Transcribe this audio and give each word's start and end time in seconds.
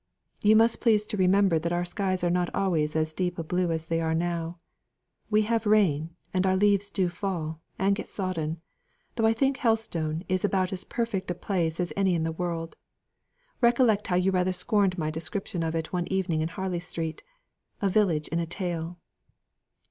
"You 0.41 0.55
must 0.55 0.81
please 0.81 1.05
to 1.05 1.15
remember 1.17 1.59
that 1.59 1.71
our 1.71 1.85
skies 1.85 2.23
are 2.23 2.31
not 2.31 2.49
always 2.55 2.95
as 2.95 3.13
deep 3.13 3.37
a 3.37 3.43
blue 3.43 3.71
as 3.71 3.85
they 3.85 4.01
are 4.01 4.15
now. 4.15 4.57
We 5.29 5.43
have 5.43 5.67
rain, 5.67 6.15
and 6.33 6.43
our 6.47 6.55
leaves 6.55 6.89
do 6.89 7.07
fall, 7.07 7.61
and 7.77 7.95
get 7.95 8.07
sodden: 8.07 8.61
though 9.15 9.27
I 9.27 9.33
think 9.33 9.57
Helstone 9.57 10.23
is 10.27 10.43
about 10.43 10.73
as 10.73 10.85
perfect 10.85 11.29
a 11.29 11.35
place 11.35 11.79
as 11.79 11.93
any 11.95 12.15
in 12.15 12.23
the 12.23 12.31
world. 12.31 12.77
Recollect 13.61 14.07
how 14.07 14.15
you 14.15 14.31
rather 14.31 14.53
scorned 14.53 14.97
my 14.97 15.11
description 15.11 15.61
of 15.61 15.75
it 15.75 15.93
one 15.93 16.07
evening 16.11 16.41
in 16.41 16.47
Harley 16.47 16.79
Street: 16.79 17.21
'a 17.79 17.87
village 17.87 18.27
in 18.29 18.39
a 18.39 18.47
tale. 18.47 18.97